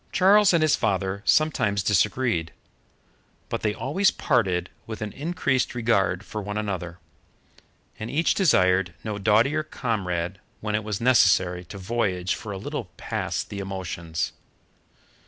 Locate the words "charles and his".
0.11-0.75